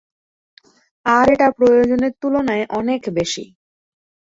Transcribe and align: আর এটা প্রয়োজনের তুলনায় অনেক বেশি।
আর 1.05 1.25
এটা 1.33 1.47
প্রয়োজনের 1.57 2.13
তুলনায় 2.21 2.65
অনেক 2.79 3.01
বেশি। 3.17 3.43